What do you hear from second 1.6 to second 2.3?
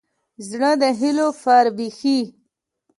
بښي.